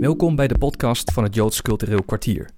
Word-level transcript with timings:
Welkom 0.00 0.36
bij 0.36 0.48
de 0.48 0.58
podcast 0.58 1.12
van 1.12 1.22
het 1.22 1.34
Joods 1.34 1.62
Cultureel 1.62 2.02
Kwartier. 2.02 2.50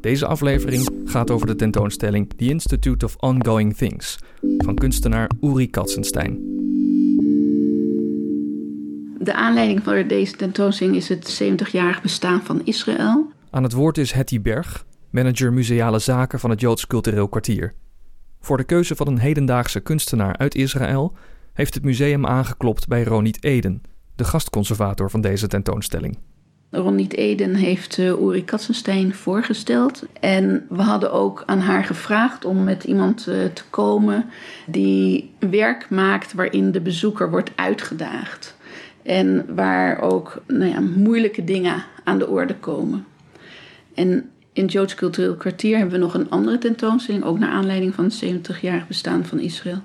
Deze 0.00 0.26
aflevering 0.26 0.88
gaat 1.04 1.30
over 1.30 1.46
de 1.46 1.54
tentoonstelling 1.54 2.28
The 2.36 2.44
Institute 2.44 3.04
of 3.04 3.16
Ongoing 3.16 3.76
Things 3.76 4.18
van 4.58 4.74
kunstenaar 4.74 5.30
Uri 5.40 5.70
Katzenstein. 5.70 6.32
De 9.18 9.32
aanleiding 9.34 9.82
voor 9.82 10.06
deze 10.06 10.36
tentoonstelling 10.36 10.96
is 10.96 11.08
het 11.08 11.42
70-jarig 11.42 12.02
bestaan 12.02 12.42
van 12.42 12.64
Israël. 12.64 13.30
Aan 13.50 13.62
het 13.62 13.72
woord 13.72 13.98
is 13.98 14.12
Hetty 14.12 14.40
Berg, 14.40 14.86
manager 15.10 15.52
museale 15.52 15.98
zaken 15.98 16.40
van 16.40 16.50
het 16.50 16.60
Joods 16.60 16.86
Cultureel 16.86 17.28
Kwartier. 17.28 17.74
Voor 18.40 18.56
de 18.56 18.64
keuze 18.64 18.96
van 18.96 19.06
een 19.06 19.18
hedendaagse 19.18 19.80
kunstenaar 19.80 20.36
uit 20.36 20.54
Israël 20.54 21.16
heeft 21.52 21.74
het 21.74 21.84
museum 21.84 22.26
aangeklopt 22.26 22.88
bij 22.88 23.04
Ronit 23.04 23.44
Eden, 23.44 23.82
de 24.14 24.24
gastconservator 24.24 25.10
van 25.10 25.20
deze 25.20 25.46
tentoonstelling. 25.46 26.18
Ronit 26.70 27.14
Eden 27.14 27.54
heeft 27.54 27.98
uh, 27.98 28.06
Uri 28.06 28.44
Katzenstein 28.44 29.14
voorgesteld. 29.14 30.02
En 30.20 30.66
we 30.68 30.82
hadden 30.82 31.12
ook 31.12 31.42
aan 31.46 31.60
haar 31.60 31.84
gevraagd 31.84 32.44
om 32.44 32.64
met 32.64 32.84
iemand 32.84 33.26
uh, 33.28 33.44
te 33.44 33.62
komen 33.70 34.24
die 34.66 35.30
werk 35.38 35.90
maakt 35.90 36.32
waarin 36.32 36.72
de 36.72 36.80
bezoeker 36.80 37.30
wordt 37.30 37.50
uitgedaagd. 37.54 38.56
En 39.02 39.54
waar 39.54 40.00
ook 40.00 40.42
nou 40.46 40.70
ja, 40.70 40.80
moeilijke 40.80 41.44
dingen 41.44 41.84
aan 42.04 42.18
de 42.18 42.28
orde 42.28 42.54
komen. 42.54 43.06
En 43.94 44.30
in 44.52 44.66
Joods 44.66 44.94
Cultureel 44.94 45.34
Kwartier 45.34 45.76
hebben 45.76 45.94
we 45.98 46.04
nog 46.04 46.14
een 46.14 46.30
andere 46.30 46.58
tentoonstelling, 46.58 47.24
ook 47.24 47.38
naar 47.38 47.50
aanleiding 47.50 47.94
van 47.94 48.04
het 48.04 48.24
70-jarig 48.24 48.86
bestaan 48.86 49.24
van 49.24 49.38
Israël. 49.38 49.80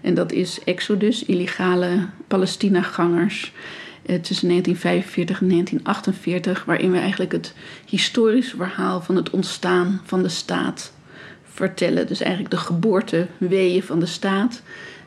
En 0.00 0.14
dat 0.14 0.32
is 0.32 0.64
Exodus, 0.64 1.24
illegale 1.24 2.06
Palestina-gangers 2.26 3.52
eh, 3.54 3.85
tussen 4.06 4.48
1945 4.48 5.40
en 5.40 5.48
1948, 5.48 6.64
waarin 6.64 6.92
we 6.92 6.98
eigenlijk 6.98 7.32
het 7.32 7.54
historische 7.86 8.56
verhaal 8.56 9.00
van 9.00 9.16
het 9.16 9.30
ontstaan 9.30 10.00
van 10.04 10.22
de 10.22 10.28
staat 10.28 10.92
vertellen. 11.44 12.06
Dus 12.06 12.20
eigenlijk 12.20 12.50
de 12.50 12.60
geboorteweeën 12.60 13.82
van 13.82 14.00
de 14.00 14.06
staat. 14.06 14.62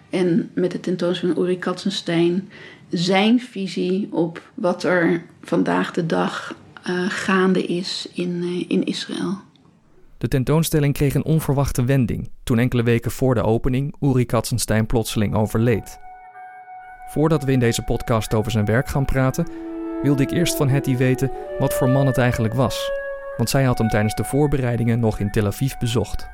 En 0.09 0.49
met 0.53 0.71
de 0.71 0.79
tentoonstelling 0.79 1.37
van 1.37 1.45
Uri 1.45 1.59
Katzenstein 1.59 2.49
zijn 2.89 3.39
visie 3.39 4.07
op 4.11 4.41
wat 4.53 4.83
er 4.83 5.23
vandaag 5.41 5.91
de 5.91 6.05
dag 6.05 6.55
uh, 6.89 7.09
gaande 7.09 7.65
is 7.65 8.09
in, 8.13 8.29
uh, 8.43 8.65
in 8.67 8.83
Israël. 8.83 9.37
De 10.17 10.27
tentoonstelling 10.27 10.93
kreeg 10.93 11.13
een 11.13 11.25
onverwachte 11.25 11.85
wending 11.85 12.29
toen 12.43 12.59
enkele 12.59 12.83
weken 12.83 13.11
voor 13.11 13.35
de 13.35 13.43
opening 13.43 13.95
Uri 13.99 14.25
Katzenstein 14.25 14.85
plotseling 14.85 15.35
overleed. 15.35 16.08
Voordat 17.09 17.43
we 17.43 17.51
in 17.51 17.59
deze 17.59 17.81
podcast 17.81 18.33
over 18.33 18.51
zijn 18.51 18.65
werk 18.65 18.87
gaan 18.87 19.05
praten, 19.05 19.47
wilde 20.01 20.23
ik 20.23 20.31
eerst 20.31 20.55
van 20.55 20.69
Hetty 20.69 20.97
weten 20.97 21.31
wat 21.59 21.73
voor 21.73 21.89
man 21.89 22.05
het 22.05 22.17
eigenlijk 22.17 22.53
was. 22.53 22.91
Want 23.37 23.49
zij 23.49 23.63
had 23.63 23.77
hem 23.77 23.87
tijdens 23.87 24.15
de 24.15 24.23
voorbereidingen 24.23 24.99
nog 24.99 25.19
in 25.19 25.31
Tel 25.31 25.45
Aviv 25.45 25.73
bezocht. 25.77 26.29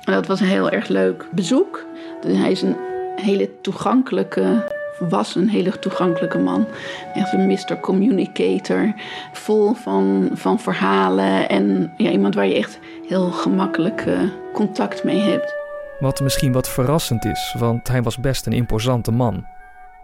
Dat 0.00 0.26
was 0.26 0.40
een 0.40 0.46
heel 0.46 0.70
erg 0.70 0.88
leuk 0.88 1.28
bezoek. 1.32 1.86
Hij 2.26 2.50
is 2.50 2.62
een 2.62 2.76
hele 3.16 3.60
toegankelijke, 3.60 4.72
was 4.98 5.34
een 5.34 5.48
hele 5.48 5.78
toegankelijke 5.78 6.38
man. 6.38 6.66
Echt 7.14 7.32
een 7.32 7.46
Mr. 7.46 7.80
Communicator. 7.80 8.94
Vol 9.32 9.72
van, 9.74 10.30
van 10.32 10.60
verhalen 10.60 11.48
en 11.48 11.92
ja, 11.96 12.10
iemand 12.10 12.34
waar 12.34 12.46
je 12.46 12.54
echt 12.54 12.78
heel 13.08 13.30
gemakkelijk 13.30 14.06
uh, 14.06 14.20
contact 14.52 15.04
mee 15.04 15.20
hebt. 15.20 15.59
Wat 16.00 16.20
misschien 16.20 16.52
wat 16.52 16.68
verrassend 16.68 17.24
is, 17.24 17.54
want 17.58 17.88
hij 17.88 18.02
was 18.02 18.18
best 18.18 18.46
een 18.46 18.52
imposante 18.52 19.10
man. 19.10 19.44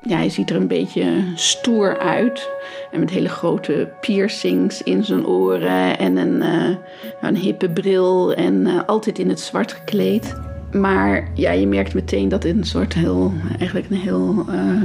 Ja, 0.02 0.16
hij 0.16 0.28
ziet 0.30 0.50
er 0.50 0.56
een 0.56 0.66
beetje 0.66 1.32
stoer 1.34 1.98
uit. 1.98 2.50
En 2.90 3.00
met 3.00 3.10
hele 3.10 3.28
grote 3.28 3.92
piercings 4.00 4.82
in 4.82 5.04
zijn 5.04 5.26
oren 5.26 5.98
en 5.98 6.16
een, 6.16 6.42
uh, 6.42 6.76
een 7.20 7.36
hippe 7.36 7.70
bril 7.70 8.34
en 8.34 8.54
uh, 8.54 8.80
altijd 8.86 9.18
in 9.18 9.28
het 9.28 9.40
zwart 9.40 9.72
gekleed. 9.72 10.40
Maar 10.72 11.28
ja, 11.34 11.50
je 11.50 11.66
merkt 11.66 11.94
meteen 11.94 12.28
dat 12.28 12.42
het 12.42 12.56
een 12.56 12.64
soort 12.64 12.94
heel, 12.94 13.32
eigenlijk 13.58 13.90
een 13.90 13.96
heel 13.96 14.46
uh, 14.50 14.82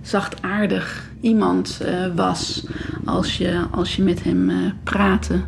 zachtaardig 0.00 1.10
iemand 1.20 1.80
was 2.14 2.66
als 3.04 3.36
je, 3.36 3.66
als 3.70 3.96
je 3.96 4.02
met 4.02 4.24
hem 4.24 4.50
praatte. 4.84 5.40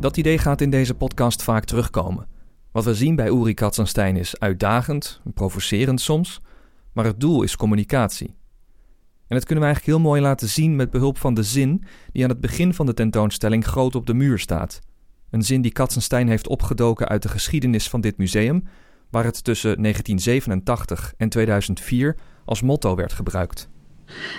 Dat 0.00 0.16
idee 0.16 0.38
gaat 0.38 0.60
in 0.60 0.70
deze 0.70 0.94
podcast 0.94 1.42
vaak 1.42 1.64
terugkomen. 1.64 2.37
Wat 2.78 2.86
we 2.86 2.94
zien 2.94 3.16
bij 3.16 3.28
Uri 3.28 3.54
Katzenstein 3.54 4.16
is 4.16 4.38
uitdagend, 4.38 5.20
provocerend 5.34 6.00
soms, 6.00 6.40
maar 6.92 7.04
het 7.04 7.20
doel 7.20 7.42
is 7.42 7.56
communicatie. 7.56 8.34
En 9.26 9.36
dat 9.36 9.44
kunnen 9.44 9.64
we 9.64 9.70
eigenlijk 9.70 9.84
heel 9.84 10.08
mooi 10.08 10.20
laten 10.20 10.48
zien 10.48 10.76
met 10.76 10.90
behulp 10.90 11.18
van 11.18 11.34
de 11.34 11.42
zin 11.42 11.84
die 12.12 12.22
aan 12.22 12.30
het 12.30 12.40
begin 12.40 12.74
van 12.74 12.86
de 12.86 12.94
tentoonstelling 12.94 13.64
groot 13.64 13.94
op 13.94 14.06
de 14.06 14.14
muur 14.14 14.38
staat. 14.38 14.80
Een 15.30 15.42
zin 15.42 15.62
die 15.62 15.72
Katzenstein 15.72 16.28
heeft 16.28 16.48
opgedoken 16.48 17.08
uit 17.08 17.22
de 17.22 17.28
geschiedenis 17.28 17.88
van 17.88 18.00
dit 18.00 18.16
museum, 18.16 18.64
waar 19.10 19.24
het 19.24 19.44
tussen 19.44 19.82
1987 19.82 21.14
en 21.16 21.28
2004 21.28 22.16
als 22.44 22.62
motto 22.62 22.94
werd 22.94 23.12
gebruikt. 23.12 23.68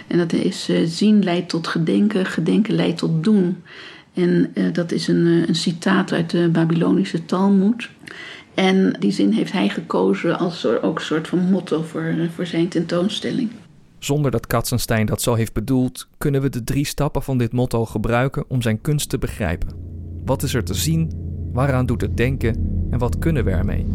En 0.08 0.18
dat 0.18 0.34
is 0.34 0.70
uh, 0.70 0.86
zien 0.86 1.24
leidt 1.24 1.50
tot 1.50 1.68
gedenken, 1.68 2.26
gedenken 2.26 2.74
leidt 2.74 2.98
tot 2.98 3.24
doen. 3.24 3.64
En 4.14 4.52
uh, 4.54 4.74
dat 4.74 4.92
is 4.92 5.08
een, 5.08 5.26
uh, 5.26 5.48
een 5.48 5.56
citaat 5.56 6.12
uit 6.12 6.30
de 6.30 6.50
Babylonische 6.50 7.26
Talmud. 7.26 7.90
En 8.54 8.96
die 9.00 9.12
zin 9.12 9.32
heeft 9.32 9.52
hij 9.52 9.70
gekozen 9.70 10.40
als 10.40 10.66
ook 10.66 11.00
een 11.00 11.06
soort 11.06 11.28
van 11.28 11.40
motto 11.40 11.82
voor, 11.82 12.16
voor 12.36 12.46
zijn 12.46 12.68
tentoonstelling. 12.68 13.50
Zonder 14.00 14.32
dat 14.32 14.48
Katzenstein 14.48 15.06
dat 15.06 15.22
zo 15.22 15.34
heeft 15.34 15.54
bedoeld, 15.54 16.08
kunnen 16.18 16.42
we 16.42 16.50
de 16.50 16.64
drie 16.64 16.86
stappen 16.86 17.24
van 17.24 17.38
dit 17.38 17.54
motto 17.54 17.86
gebruiken 17.86 18.46
om 18.48 18.62
zijn 18.62 18.82
kunst 18.82 19.10
te 19.10 19.18
begrijpen. 19.18 19.68
Wat 20.26 20.44
is 20.44 20.54
er 20.54 20.64
te 20.64 20.74
zien? 20.74 21.12
Waaraan 21.54 21.86
doet 21.86 22.02
het 22.02 22.18
denken? 22.18 22.56
En 22.92 23.00
wat 23.00 23.20
kunnen 23.20 23.46
we 23.46 23.52
ermee? 23.52 23.86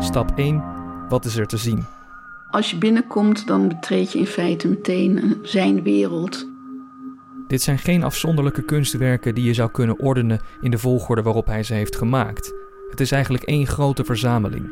Stap 0.00 0.32
1. 0.36 0.62
Wat 1.08 1.24
is 1.24 1.36
er 1.36 1.46
te 1.46 1.56
zien? 1.56 1.97
Als 2.50 2.70
je 2.70 2.76
binnenkomt, 2.76 3.46
dan 3.46 3.68
betreed 3.68 4.12
je 4.12 4.18
in 4.18 4.26
feite 4.26 4.68
meteen 4.68 5.38
zijn 5.42 5.82
wereld. 5.82 6.46
Dit 7.48 7.62
zijn 7.62 7.78
geen 7.78 8.02
afzonderlijke 8.02 8.62
kunstwerken 8.62 9.34
die 9.34 9.44
je 9.44 9.54
zou 9.54 9.70
kunnen 9.70 9.98
ordenen 9.98 10.40
in 10.60 10.70
de 10.70 10.78
volgorde 10.78 11.22
waarop 11.22 11.46
hij 11.46 11.62
ze 11.62 11.74
heeft 11.74 11.96
gemaakt. 11.96 12.52
Het 12.90 13.00
is 13.00 13.12
eigenlijk 13.12 13.44
één 13.44 13.66
grote 13.66 14.04
verzameling. 14.04 14.70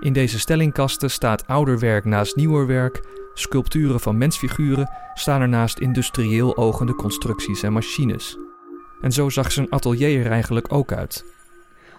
In 0.00 0.12
deze 0.12 0.38
stellingkasten 0.38 1.10
staat 1.10 1.46
ouder 1.46 1.78
werk 1.78 2.04
naast 2.04 2.36
nieuwer 2.36 2.66
werk, 2.66 3.00
sculpturen 3.34 4.00
van 4.00 4.18
mensfiguren 4.18 4.90
staan 5.14 5.40
er 5.40 5.48
naast 5.48 5.78
industrieel 5.78 6.56
ogende 6.56 6.94
constructies 6.94 7.62
en 7.62 7.72
machines. 7.72 8.38
En 9.00 9.12
zo 9.12 9.28
zag 9.28 9.52
zijn 9.52 9.70
atelier 9.70 10.24
er 10.24 10.30
eigenlijk 10.30 10.72
ook 10.72 10.92
uit. 10.92 11.24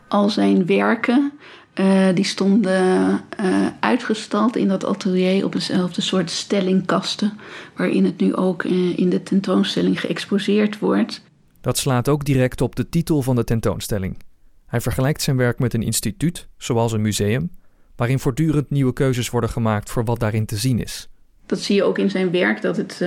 Al 0.08 0.30
zijn 0.30 0.66
werken 0.66 1.32
uh, 1.80 2.08
die 2.14 2.24
stonden 2.24 3.22
uh, 3.42 3.68
uitgestald 3.80 4.56
in 4.56 4.68
dat 4.68 4.86
atelier 4.86 5.46
op 5.46 5.54
eenzelfde 5.54 6.02
soort 6.02 6.32
stellingkasten, 6.32 7.40
waarin 7.76 8.06
het 8.06 8.20
nu 8.20 8.36
ook 8.36 8.64
uh, 8.64 8.98
in 8.98 9.10
de 9.10 9.24
tentoonstelling 9.24 10.00
geëxposeerd 10.00 10.80
wordt. 10.80 11.22
Dat 11.62 11.78
slaat 11.78 12.10
ook 12.10 12.26
direct 12.26 12.62
op 12.62 12.76
de 12.76 12.90
titel 12.90 13.22
van 13.22 13.36
de 13.36 13.44
tentoonstelling. 13.44 14.18
Hij 14.66 14.82
vergelijkt 14.82 15.22
zijn 15.22 15.38
werk 15.38 15.60
met 15.60 15.74
een 15.74 15.84
instituut, 15.84 16.48
zoals 16.58 16.92
een 16.92 17.02
museum, 17.02 17.50
waarin 17.96 18.20
voortdurend 18.20 18.70
nieuwe 18.70 18.94
keuzes 18.94 19.30
worden 19.30 19.50
gemaakt 19.50 19.90
voor 19.90 20.06
wat 20.06 20.20
daarin 20.20 20.46
te 20.46 20.56
zien 20.56 20.80
is. 20.80 21.08
Dat 21.46 21.60
zie 21.60 21.76
je 21.76 21.84
ook 21.84 21.98
in 21.98 22.10
zijn 22.10 22.32
werk, 22.32 22.62
dat 22.62 22.78
het 22.78 23.04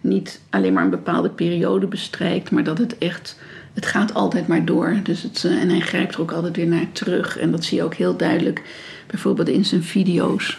niet 0.00 0.40
alleen 0.50 0.72
maar 0.72 0.84
een 0.84 0.90
bepaalde 0.90 1.30
periode 1.30 1.86
bestrijkt, 1.86 2.50
maar 2.50 2.64
dat 2.64 2.78
het 2.78 2.98
echt 2.98 3.38
het 3.74 3.86
gaat 3.86 4.14
altijd 4.14 4.46
maar 4.46 4.64
door. 4.64 5.00
Dus 5.02 5.22
het, 5.22 5.44
en 5.44 5.68
hij 5.68 5.80
grijpt 5.80 6.14
er 6.14 6.20
ook 6.20 6.32
altijd 6.32 6.56
weer 6.56 6.66
naar 6.66 6.92
terug. 6.92 7.38
En 7.38 7.50
dat 7.50 7.64
zie 7.64 7.76
je 7.78 7.84
ook 7.84 7.94
heel 7.94 8.16
duidelijk 8.16 8.62
bijvoorbeeld 9.06 9.48
in 9.48 9.64
zijn 9.64 9.82
video's. 9.82 10.58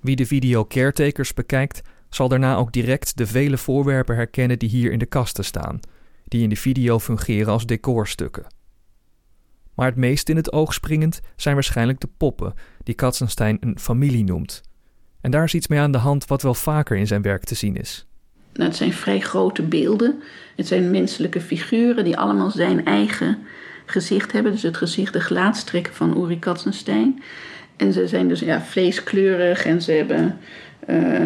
Wie 0.00 0.16
de 0.16 0.26
video 0.26 0.66
Caretakers 0.66 1.34
bekijkt, 1.34 1.82
zal 2.08 2.28
daarna 2.28 2.56
ook 2.56 2.72
direct 2.72 3.16
de 3.16 3.26
vele 3.26 3.58
voorwerpen 3.58 4.16
herkennen 4.16 4.58
die 4.58 4.68
hier 4.68 4.92
in 4.92 4.98
de 4.98 5.06
kasten 5.06 5.44
staan, 5.44 5.80
die 6.24 6.42
in 6.42 6.48
de 6.48 6.56
video 6.56 6.98
fungeren 6.98 7.52
als 7.52 7.66
decorstukken. 7.66 8.46
Maar 9.74 9.86
het 9.86 9.96
meest 9.96 10.28
in 10.28 10.36
het 10.36 10.52
oog 10.52 10.74
springend 10.74 11.20
zijn 11.36 11.54
waarschijnlijk 11.54 12.00
de 12.00 12.08
poppen, 12.16 12.54
die 12.82 12.94
Katzenstein 12.94 13.56
een 13.60 13.78
familie 13.78 14.24
noemt. 14.24 14.62
En 15.20 15.30
daar 15.30 15.44
is 15.44 15.54
iets 15.54 15.68
mee 15.68 15.80
aan 15.80 15.92
de 15.92 15.98
hand 15.98 16.26
wat 16.26 16.42
wel 16.42 16.54
vaker 16.54 16.96
in 16.96 17.06
zijn 17.06 17.22
werk 17.22 17.44
te 17.44 17.54
zien 17.54 17.76
is. 17.76 18.05
Nou, 18.56 18.68
het 18.68 18.76
zijn 18.76 18.92
vrij 18.92 19.20
grote 19.20 19.62
beelden. 19.62 20.22
Het 20.56 20.66
zijn 20.66 20.90
menselijke 20.90 21.40
figuren 21.40 22.04
die 22.04 22.16
allemaal 22.16 22.50
zijn 22.50 22.84
eigen 22.84 23.38
gezicht 23.86 24.32
hebben. 24.32 24.52
Dus 24.52 24.62
het 24.62 24.76
gezicht, 24.76 25.12
de 25.12 25.20
gelaatstrekken 25.20 25.94
van 25.94 26.22
Uri 26.22 26.38
Katzenstein. 26.38 27.22
En 27.76 27.92
ze 27.92 28.08
zijn 28.08 28.28
dus 28.28 28.40
ja, 28.40 28.60
vleeskleurig 28.60 29.64
en 29.64 29.82
ze 29.82 29.92
hebben 29.92 30.38
uh, 30.88 31.20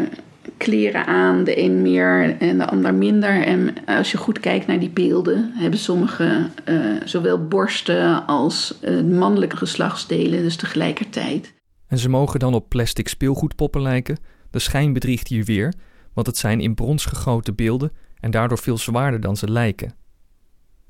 kleren 0.56 1.06
aan. 1.06 1.44
De 1.44 1.58
een 1.58 1.82
meer 1.82 2.36
en 2.38 2.58
de 2.58 2.66
ander 2.66 2.94
minder. 2.94 3.42
En 3.44 3.74
als 3.86 4.10
je 4.10 4.18
goed 4.18 4.40
kijkt 4.40 4.66
naar 4.66 4.78
die 4.78 4.90
beelden, 4.90 5.52
hebben 5.54 5.78
sommige 5.78 6.46
uh, 6.68 6.76
zowel 7.04 7.48
borsten 7.48 8.26
als 8.26 8.78
uh, 8.84 9.02
mannelijke 9.02 9.56
geslachtsdelen, 9.56 10.42
dus 10.42 10.56
tegelijkertijd. 10.56 11.52
En 11.88 11.98
ze 11.98 12.08
mogen 12.08 12.40
dan 12.40 12.54
op 12.54 12.68
plastic 12.68 13.08
speelgoedpoppen 13.08 13.82
lijken. 13.82 14.18
De 14.50 14.58
schijn 14.58 14.92
bedriegt 14.92 15.28
hier 15.28 15.44
weer. 15.44 15.72
Want 16.12 16.26
het 16.26 16.36
zijn 16.36 16.60
in 16.60 16.74
brons 16.74 17.04
gegoten 17.04 17.54
beelden 17.54 17.92
en 18.20 18.30
daardoor 18.30 18.58
veel 18.58 18.78
zwaarder 18.78 19.20
dan 19.20 19.36
ze 19.36 19.50
lijken. 19.50 19.94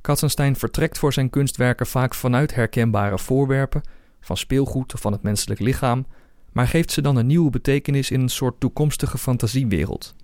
Katzenstein 0.01 0.57
vertrekt 0.57 0.99
voor 0.99 1.13
zijn 1.13 1.31
kunstwerken 1.31 1.87
vaak 1.87 2.15
vanuit 2.15 2.55
herkenbare 2.55 3.19
voorwerpen, 3.19 3.83
van 4.21 4.37
speelgoed 4.37 4.95
of 4.95 5.01
van 5.01 5.13
het 5.13 5.23
menselijk 5.23 5.61
lichaam, 5.61 6.07
maar 6.53 6.67
geeft 6.69 6.93
ze 6.93 7.01
dan 7.01 7.17
een 7.17 7.27
nieuwe 7.27 7.51
betekenis 7.51 8.11
in 8.11 8.21
een 8.21 8.29
soort 8.29 8.61
toekomstige 8.61 9.19
fantasiewereld. 9.19 10.15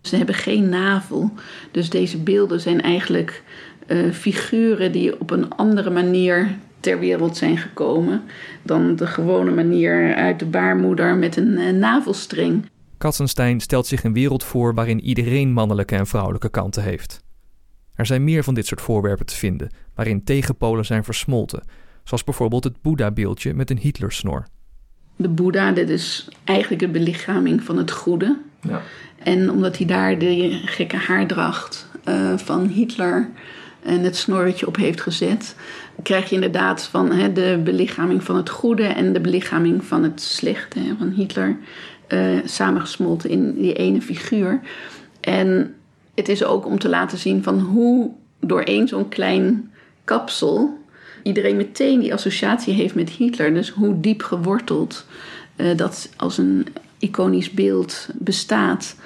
Ze 0.00 0.16
hebben 0.16 0.34
geen 0.34 0.68
navel, 0.68 1.32
dus 1.70 1.90
deze 1.90 2.18
beelden 2.18 2.60
zijn 2.60 2.80
eigenlijk 2.80 3.42
uh, 3.86 4.12
figuren 4.12 4.92
die 4.92 5.20
op 5.20 5.30
een 5.30 5.50
andere 5.50 5.90
manier 5.90 6.56
ter 6.80 6.98
wereld 6.98 7.36
zijn 7.36 7.56
gekomen 7.58 8.22
dan 8.62 8.96
de 8.96 9.06
gewone 9.06 9.50
manier 9.50 10.14
uit 10.14 10.38
de 10.38 10.46
baarmoeder 10.46 11.16
met 11.16 11.36
een 11.36 11.58
uh, 11.58 11.70
navelstring. 11.70 12.66
Katzenstein 13.04 13.60
stelt 13.60 13.86
zich 13.86 14.04
een 14.04 14.12
wereld 14.12 14.44
voor 14.44 14.74
waarin 14.74 15.00
iedereen 15.00 15.52
mannelijke 15.52 15.96
en 15.96 16.06
vrouwelijke 16.06 16.48
kanten 16.48 16.82
heeft. 16.82 17.22
Er 17.94 18.06
zijn 18.06 18.24
meer 18.24 18.44
van 18.44 18.54
dit 18.54 18.66
soort 18.66 18.80
voorwerpen 18.80 19.26
te 19.26 19.36
vinden, 19.36 19.70
waarin 19.94 20.24
tegenpolen 20.24 20.84
zijn 20.84 21.04
versmolten, 21.04 21.62
zoals 22.04 22.24
bijvoorbeeld 22.24 22.64
het 22.64 22.82
Boeddha-beeldje 22.82 23.54
met 23.54 23.70
een 23.70 23.78
Hitlersnor. 23.78 24.46
De 25.16 25.28
Boeddha, 25.28 25.72
dit 25.72 25.88
is 25.88 26.28
eigenlijk 26.44 26.82
de 26.82 26.88
belichaming 26.88 27.62
van 27.62 27.76
het 27.76 27.90
goede. 27.90 28.38
Ja. 28.60 28.82
En 29.18 29.50
omdat 29.50 29.76
hij 29.76 29.86
daar 29.86 30.18
de 30.18 30.60
gekke 30.64 30.96
haardracht 30.96 31.88
uh, 32.08 32.38
van 32.38 32.66
Hitler 32.66 33.28
en 33.82 34.00
het 34.00 34.16
snorretje 34.16 34.66
op 34.66 34.76
heeft 34.76 35.00
gezet, 35.00 35.56
krijg 36.02 36.28
je 36.28 36.34
inderdaad 36.34 36.82
van 36.82 37.12
hè, 37.12 37.32
de 37.32 37.60
belichaming 37.64 38.22
van 38.22 38.36
het 38.36 38.50
goede 38.50 38.86
en 38.86 39.12
de 39.12 39.20
belichaming 39.20 39.84
van 39.84 40.02
het 40.02 40.20
slechte 40.20 40.78
hè, 40.78 40.94
van 40.98 41.10
Hitler 41.10 41.56
uh, 42.08 42.38
samengesmolten 42.44 43.30
in 43.30 43.54
die 43.54 43.72
ene 43.72 44.00
figuur. 44.00 44.60
En 45.20 45.74
het 46.14 46.28
is 46.28 46.44
ook 46.44 46.66
om 46.66 46.78
te 46.78 46.88
laten 46.88 47.18
zien 47.18 47.42
van 47.42 47.60
hoe 47.60 48.10
door 48.40 48.62
één 48.62 48.88
zo'n 48.88 49.08
klein 49.08 49.70
kapsel 50.04 50.78
iedereen 51.22 51.56
meteen 51.56 52.00
die 52.00 52.12
associatie 52.12 52.74
heeft 52.74 52.94
met 52.94 53.10
Hitler. 53.10 53.54
Dus 53.54 53.70
hoe 53.70 54.00
diep 54.00 54.22
geworteld 54.22 55.06
uh, 55.56 55.76
dat 55.76 56.08
als 56.16 56.38
een 56.38 56.66
iconisch 56.98 57.50
beeld 57.50 58.08
bestaat. 58.14 58.96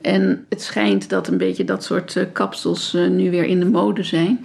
En 0.00 0.46
het 0.48 0.62
schijnt 0.62 1.08
dat 1.08 1.28
een 1.28 1.38
beetje 1.38 1.64
dat 1.64 1.84
soort 1.84 2.14
uh, 2.14 2.24
kapsels 2.32 2.92
nu 2.92 3.30
weer 3.30 3.44
in 3.44 3.58
de 3.58 3.70
mode 3.70 4.02
zijn. 4.02 4.44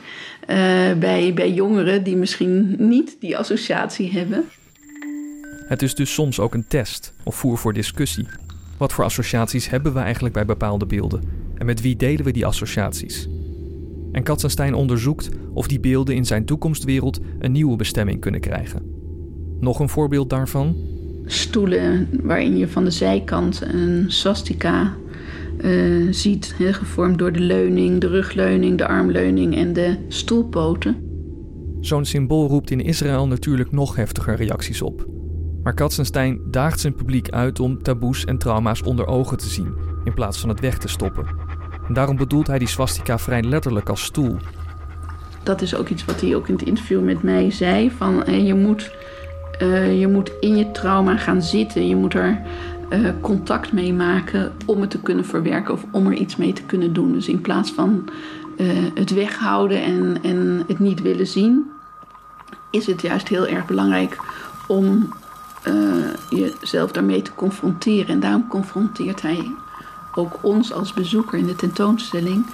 bij, 1.00 1.32
bij 1.34 1.52
jongeren 1.52 2.04
die 2.04 2.16
misschien 2.16 2.76
niet 2.78 3.16
die 3.20 3.38
associatie 3.38 4.12
hebben. 4.12 4.46
Het 5.70 5.82
is 5.82 5.96
dus 5.96 6.14
soms 6.14 6.40
ook 6.40 6.54
een 6.54 6.68
test 6.68 7.14
of 7.24 7.36
voer 7.36 7.58
voor 7.58 7.74
discussie. 7.74 8.28
Wat 8.78 8.94
voor 8.94 9.04
associaties 9.04 9.70
hebben 9.70 9.94
we 9.94 10.00
eigenlijk 10.00 10.34
bij 10.34 10.46
bepaalde 10.46 10.86
beelden? 10.86 11.22
En 11.58 11.66
met 11.66 11.82
wie 11.82 11.96
delen 11.96 12.26
we 12.26 12.32
die 12.32 12.46
associaties? 12.46 13.30
En 14.12 14.24
Katzenstein 14.24 14.74
onderzoekt 14.74 15.30
of 15.54 15.68
die 15.68 15.80
beelden 15.80 16.16
in 16.16 16.26
zijn 16.26 16.46
toekomstwereld 16.46 17.20
een 17.40 17.52
nieuwe 17.52 17.76
bestemming 17.76 18.20
kunnen 18.20 18.40
krijgen. 18.40 18.82
Nog 19.60 19.80
een 19.80 19.90
voorbeeld 19.90 20.30
daarvan? 20.30 20.76
Stoelen 21.26 22.10
waarin 22.24 22.58
je 22.58 22.68
van 22.68 22.84
de 22.84 22.92
zijkant 22.92 23.62
een 23.62 24.06
swastika 24.08 24.94
uh, 25.62 26.14
ziet, 26.14 26.56
gevormd 26.58 27.20
door 27.20 27.32
de 27.32 27.40
leuning, 27.40 28.02
de 28.02 28.08
rugleuning, 28.08 28.78
de 28.78 28.88
armleuning 28.88 29.56
en 29.56 29.74
de 29.74 29.98
stoelpoten. 30.08 30.96
Zo'n 31.82 32.06
symbool 32.06 32.48
roept 32.48 32.72
in 32.72 32.82
Israël 32.82 33.28
natuurlijk 33.28 33.72
nog 33.72 33.96
heftiger 33.96 34.36
reacties 34.36 34.82
op. 34.82 35.18
Maar 35.64 35.74
Katzenstein 35.74 36.42
daagt 36.46 36.80
zijn 36.80 36.94
publiek 36.94 37.30
uit 37.30 37.60
om 37.60 37.84
taboes 37.84 38.26
en 38.26 38.38
trauma's 38.38 38.82
onder 38.82 39.08
ogen 39.08 39.38
te 39.38 39.48
zien, 39.48 39.74
in 40.04 40.14
plaats 40.14 40.40
van 40.40 40.50
het 40.50 40.60
weg 40.60 40.78
te 40.78 40.88
stoppen. 40.88 41.26
En 41.88 41.94
daarom 41.94 42.16
bedoelt 42.16 42.48
hij 42.48 42.60
die 42.60 42.68
swastika 42.68 43.18
vrij 43.20 43.44
letterlijk 43.44 43.90
als 43.90 44.04
stoel. 44.04 44.38
Dat 45.44 45.62
is 45.62 45.76
ook 45.76 45.90
iets 45.90 46.06
wat 46.06 46.22
hij 46.22 46.36
ook 46.36 46.48
in 46.48 46.54
het 46.54 46.64
interview 46.64 47.04
met 47.04 47.24
mij 47.24 47.52
zei: 47.52 47.92
van 47.92 48.44
je 48.46 48.54
moet, 48.54 48.92
uh, 49.62 50.00
je 50.00 50.08
moet 50.08 50.32
in 50.40 50.58
je 50.58 50.72
trauma 50.72 51.18
gaan 51.18 51.42
zitten, 51.42 51.88
je 51.88 51.96
moet 51.96 52.14
er 52.14 52.42
uh, 52.90 53.10
contact 53.22 53.74
mee 53.74 53.94
maken 53.94 54.52
om 54.66 54.82
het 54.82 54.90
te 54.90 55.02
kunnen 55.02 55.26
verwerken 55.26 55.74
of 55.74 55.86
om 55.92 56.06
er 56.08 56.14
iets 56.14 56.36
mee 56.36 56.54
te 56.54 56.64
kunnen 56.64 56.94
doen. 56.94 57.12
Dus 57.12 57.28
in 57.28 57.42
plaats 57.42 57.72
van 57.72 58.10
het 58.94 59.14
weghouden 59.14 59.84
en, 59.84 60.18
en 60.22 60.64
het 60.68 60.80
niet 60.80 61.02
willen 61.02 61.28
zien, 61.28 61.72
is 62.72 62.86
het 62.86 63.02
juist 63.02 63.28
heel 63.28 63.48
erg 63.48 63.66
belangrijk 63.66 64.18
om 64.68 65.14
uh, 65.74 66.06
jezelf 66.30 66.92
daarmee 66.92 67.22
te 67.22 67.36
confronteren. 67.36 68.08
En 68.08 68.20
daarom 68.20 68.48
confronteert 68.48 69.22
hij 69.22 69.52
ook 70.16 70.40
ons 70.42 70.74
als 70.74 70.94
bezoeker 70.94 71.40
in 71.40 71.46
de 71.46 71.56
tentoonstelling 71.56 72.46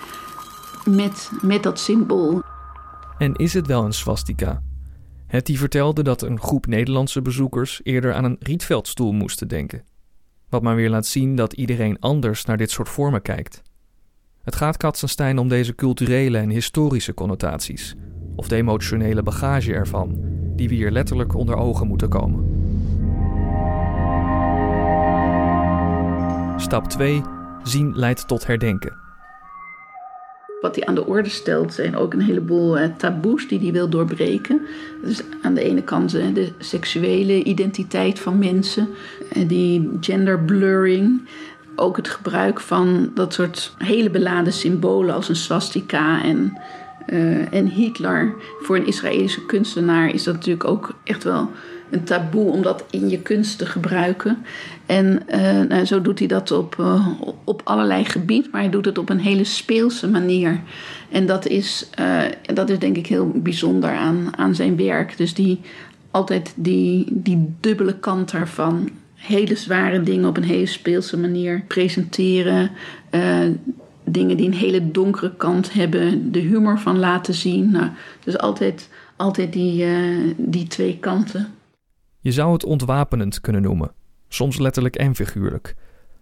met, 0.86 1.32
met 1.42 1.64
dat 1.64 1.80
symbool. 1.80 2.42
En 3.18 3.34
is 3.34 3.54
het 3.54 3.68
wel 3.68 3.86
een 3.86 3.94
swastika? 3.94 4.62
Hetty 5.28 5.58
vertelde 5.58 6.04
dat 6.04 6.22
een 6.22 6.40
groep 6.40 6.66
Nederlandse 6.66 7.22
bezoekers 7.22 7.80
eerder 7.84 8.14
aan 8.14 8.24
een 8.24 8.38
rietveldstoel 8.40 9.12
moesten 9.12 9.48
denken. 9.48 9.84
Wat 10.50 10.62
maar 10.62 10.76
weer 10.76 10.90
laat 10.90 11.06
zien 11.06 11.36
dat 11.36 11.54
iedereen 11.54 12.00
anders 12.00 12.46
naar 12.46 12.58
dit 12.58 12.72
soort 12.72 12.90
vormen 12.90 13.22
kijkt. 13.22 13.62
Het 14.44 14.56
gaat 14.56 14.78
Katzenstein 14.78 15.38
om 15.38 15.48
deze 15.48 15.76
culturele 15.76 16.38
en 16.38 16.50
historische 16.50 17.14
connotaties, 17.14 17.96
of 18.36 18.48
de 18.48 18.56
emotionele 18.56 19.24
bagage 19.24 19.74
ervan, 19.74 20.16
die 20.56 20.70
we 20.70 20.76
hier 20.76 20.92
letterlijk 20.92 21.36
onder 21.36 21.56
ogen 21.56 21.88
moeten 21.88 22.10
komen. 22.10 22.55
Stap 26.58 26.88
2. 26.88 27.22
Zien 27.64 27.92
leidt 27.96 28.28
tot 28.28 28.48
herdenken. 28.48 28.94
Wat 30.62 30.76
hij 30.76 30.86
aan 30.86 30.96
de 30.96 31.06
orde 31.06 31.30
stelt 31.30 31.74
zijn 31.74 31.96
ook 31.96 32.14
een 32.14 32.22
heleboel 32.22 32.78
eh, 32.78 32.90
taboes 32.98 33.48
die 33.48 33.60
hij 33.60 33.72
wil 33.72 33.90
doorbreken. 33.90 34.62
Dus 35.04 35.22
aan 35.42 35.54
de 35.54 35.62
ene 35.62 35.82
kant 35.82 36.14
eh, 36.14 36.34
de 36.34 36.52
seksuele 36.60 37.44
identiteit 37.44 38.20
van 38.20 38.38
mensen, 38.38 38.90
eh, 39.32 39.48
die 39.48 39.98
gender 40.00 40.40
blurring. 40.40 41.22
Ook 41.76 41.96
het 41.96 42.08
gebruik 42.08 42.60
van 42.60 43.12
dat 43.14 43.34
soort 43.34 43.76
hele 43.78 44.10
beladen 44.10 44.54
symbolen 44.54 45.16
als 45.16 45.30
een 45.30 45.36
swastika 45.36 46.24
en, 46.24 46.58
en 47.52 47.68
Hitler. 47.68 48.34
Voor 48.62 48.76
een 48.76 48.88
Israëlische 48.88 49.46
kunstenaar 49.46 50.10
is 50.10 50.24
dat 50.24 50.34
natuurlijk 50.34 50.64
ook 50.64 50.94
echt 51.04 51.24
wel 51.24 51.50
een 51.90 52.04
taboe 52.04 52.52
om 52.52 52.62
dat 52.62 52.86
in 52.90 53.10
je 53.10 53.20
kunst 53.20 53.58
te 53.58 53.66
gebruiken. 53.66 54.38
En 54.86 55.22
uh, 55.30 55.62
nou, 55.62 55.86
zo 55.86 56.02
doet 56.02 56.20
hij 56.20 56.28
dat 56.28 56.52
op, 56.52 56.76
uh, 56.80 57.08
op 57.44 57.62
allerlei 57.64 58.06
gebieden, 58.06 58.52
maar 58.52 58.62
hij 58.62 58.70
doet 58.70 58.86
het 58.86 58.98
op 58.98 59.10
een 59.10 59.20
hele 59.20 59.44
speelse 59.44 60.10
manier. 60.10 60.60
En 61.10 61.26
dat 61.26 61.48
is, 61.48 61.90
uh, 62.00 62.22
dat 62.54 62.70
is 62.70 62.80
denk 62.80 62.98
ik 62.98 63.08
heel 63.08 63.32
bijzonder 63.36 63.90
aan, 63.90 64.38
aan 64.38 64.56
zijn 64.56 64.78
werk. 64.78 65.18
Dus 65.18 65.34
die 65.34 65.60
altijd 66.12 66.54
die, 66.56 67.06
die 67.10 67.56
dubbele 67.60 68.00
kant 68.00 68.32
daarvan. 68.32 68.90
Hele 69.16 69.56
zware 69.56 70.04
dingen 70.04 70.30
op 70.30 70.38
een 70.38 70.44
hele 70.44 70.66
speelse 70.66 71.18
manier 71.18 71.64
presenteren. 71.68 72.72
dingen 74.04 74.38
die 74.38 74.46
een 74.46 74.54
hele 74.54 74.92
donkere 74.92 75.36
kant 75.38 75.74
hebben, 75.74 76.32
de 76.32 76.40
humor 76.40 76.80
van 76.80 77.00
laten 77.00 77.34
zien. 77.34 77.72
Nou, 77.72 77.90
dus 78.24 78.38
altijd, 78.38 78.90
altijd 79.16 79.54
die, 79.54 79.86
die 80.38 80.68
twee 80.68 80.98
kanten. 81.00 81.55
Je 82.26 82.32
zou 82.32 82.54
het 82.54 82.66
ontwapenend 82.66 83.42
kunnen 83.42 83.62
noemen, 83.62 83.92
soms 84.28 84.58
letterlijk 84.58 84.96
en 84.96 85.16
figuurlijk. 85.16 85.76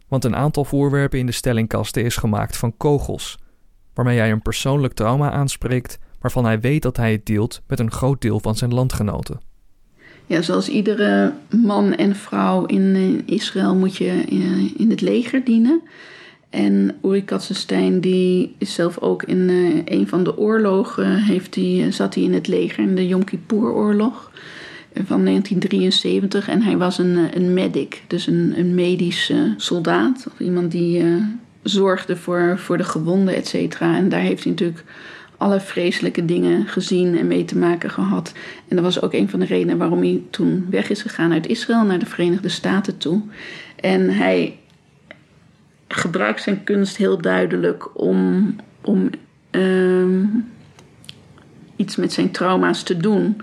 Want 0.08 0.24
een 0.24 0.36
aantal 0.36 0.66
voorwerpen 0.66 1.20
in 1.20 1.26
de 1.26 1.32
stellingkasten 1.32 2.04
is 2.04 2.16
gemaakt 2.16 2.58
van 2.58 2.78
kogels, 2.78 3.38
waarmee 3.94 4.18
hij 4.18 4.32
een 4.32 4.42
persoonlijk 4.42 4.94
trauma 4.94 5.32
aanspreekt 5.32 6.00
waarvan 6.20 6.46
hij 6.46 6.60
weet 6.60 6.82
dat 6.82 6.98
hij 6.98 7.12
het 7.12 7.26
deelt 7.26 7.62
met 7.68 7.80
een 7.80 7.92
groot 7.92 8.22
deel 8.22 8.40
van 8.40 8.56
zijn 8.56 8.74
landgenoten. 8.74 9.42
Ja, 10.26 10.42
zoals 10.42 10.70
iedere 10.70 11.34
man 11.64 11.96
en 11.96 12.16
vrouw 12.16 12.66
in 12.66 13.22
Israël 13.26 13.76
moet 13.76 13.98
je 13.98 14.26
eh, 14.30 14.80
in 14.80 14.90
het 14.90 15.02
leger 15.02 15.44
dienen. 15.44 15.82
En 16.50 16.96
Uri 17.04 17.26
Katzenstein 17.26 18.00
die 18.00 18.56
is 18.58 18.74
zelf 18.74 19.00
ook 19.00 19.24
in 19.24 19.50
eh, 19.50 19.98
een 19.98 20.08
van 20.08 20.24
de 20.24 20.38
oorlogen, 20.38 21.24
heeft 21.24 21.54
die, 21.54 21.92
zat 21.92 22.16
hij 22.16 22.24
in 22.24 22.34
het 22.34 22.48
leger, 22.48 22.84
in 22.84 22.96
de 22.96 23.08
Yom 23.08 23.24
Kippur-oorlog 23.24 24.32
van 24.94 25.24
1973 25.24 26.48
en 26.48 26.62
hij 26.62 26.78
was 26.78 26.98
een, 26.98 27.18
eh, 27.18 27.42
een 27.42 27.54
medic, 27.54 28.04
dus 28.08 28.28
een, 28.28 28.54
een 28.58 28.76
medische 28.76 29.54
soldaat. 29.58 30.28
Of 30.32 30.40
iemand 30.40 30.72
die 30.72 31.04
uh, 31.04 31.24
zorgde 31.64 32.16
voor, 32.16 32.60
voor 32.60 32.78
de 32.78 32.84
gewonden, 32.84 33.36
et 33.36 33.48
cetera. 33.48 33.96
En 33.96 34.10
daar 34.10 34.20
heeft 34.20 34.44
hij 34.44 34.52
natuurlijk 34.52 34.84
alle 35.38 35.60
vreselijke 35.60 36.26
dingen 36.26 36.68
gezien 36.68 37.18
en 37.18 37.28
mee 37.28 37.46
te 37.46 37.58
maken 37.58 37.90
gehad. 37.90 38.34
En 38.68 38.76
dat 38.76 38.86
was 38.86 39.02
ook 39.02 39.14
een 39.14 39.30
van 39.30 39.40
de 39.40 39.46
redenen 39.46 39.78
waarom 39.78 40.00
hij 40.00 40.22
toen 40.30 40.68
weg 40.70 40.90
is 40.90 41.02
gegaan 41.02 41.32
uit 41.32 41.48
Israël 41.48 41.84
naar 41.84 42.00
de 42.00 42.06
Verenigde 42.06 42.50
Staten 42.50 42.98
toe. 42.98 43.22
En 43.76 44.10
hij 44.10 44.58
gebruikt 45.88 46.42
zijn 46.42 46.64
kunst 46.64 46.98
heel 46.98 47.22
duidelijk 47.22 48.00
om, 48.00 48.56
om 48.82 49.10
uh, 49.52 50.28
iets 51.76 51.96
met 51.96 52.14
zijn 52.14 52.32
trauma's 52.32 52.84
te 52.84 52.98
doen. 52.98 53.42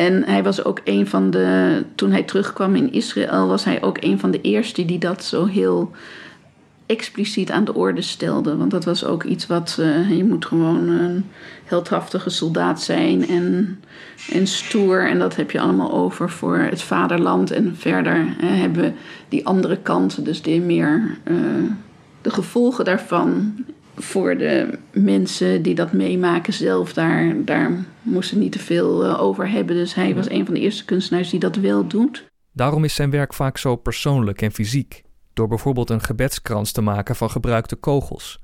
En 0.00 0.24
hij 0.24 0.42
was 0.42 0.64
ook 0.64 0.80
een 0.84 1.06
van 1.06 1.30
de, 1.30 1.82
toen 1.94 2.10
hij 2.10 2.22
terugkwam 2.22 2.74
in 2.74 2.92
Israël, 2.92 3.46
was 3.46 3.64
hij 3.64 3.82
ook 3.82 3.96
een 4.02 4.18
van 4.18 4.30
de 4.30 4.40
eerste 4.40 4.84
die 4.84 4.98
dat 4.98 5.24
zo 5.24 5.46
heel 5.46 5.90
expliciet 6.86 7.50
aan 7.50 7.64
de 7.64 7.74
orde 7.74 8.02
stelde. 8.02 8.56
Want 8.56 8.70
dat 8.70 8.84
was 8.84 9.04
ook 9.04 9.24
iets 9.24 9.46
wat. 9.46 9.76
Uh, 9.80 10.16
je 10.16 10.24
moet 10.24 10.46
gewoon 10.46 10.88
een 10.88 11.24
heldhaftige 11.64 12.30
soldaat 12.30 12.82
zijn 12.82 13.28
en, 13.28 13.80
en 14.32 14.46
stoer. 14.46 15.08
En 15.08 15.18
dat 15.18 15.36
heb 15.36 15.50
je 15.50 15.60
allemaal 15.60 15.92
over 15.92 16.30
voor 16.30 16.58
het 16.58 16.82
vaderland. 16.82 17.50
En 17.50 17.76
verder 17.76 18.16
uh, 18.16 18.34
hebben 18.40 18.82
we 18.82 18.92
die 19.28 19.46
andere 19.46 19.76
kant, 19.76 20.24
dus 20.24 20.42
de 20.42 20.60
meer. 20.60 21.16
Uh, 21.24 21.36
de 22.22 22.30
gevolgen 22.30 22.84
daarvan 22.84 23.54
voor 24.02 24.36
de 24.36 24.78
mensen 24.90 25.62
die 25.62 25.74
dat 25.74 25.92
meemaken 25.92 26.52
zelf, 26.52 26.92
daar, 26.92 27.44
daar 27.44 27.84
moesten 28.02 28.38
niet 28.38 28.52
te 28.52 28.58
veel 28.58 29.18
over 29.18 29.50
hebben. 29.50 29.76
Dus 29.76 29.94
hij 29.94 30.14
was 30.14 30.30
een 30.30 30.44
van 30.44 30.54
de 30.54 30.60
eerste 30.60 30.84
kunstenaars 30.84 31.30
die 31.30 31.40
dat 31.40 31.56
wel 31.56 31.86
doet. 31.86 32.28
Daarom 32.52 32.84
is 32.84 32.94
zijn 32.94 33.10
werk 33.10 33.34
vaak 33.34 33.58
zo 33.58 33.76
persoonlijk 33.76 34.42
en 34.42 34.52
fysiek, 34.52 35.02
door 35.32 35.48
bijvoorbeeld 35.48 35.90
een 35.90 36.02
gebedskrans 36.02 36.72
te 36.72 36.80
maken 36.80 37.16
van 37.16 37.30
gebruikte 37.30 37.76
kogels. 37.76 38.40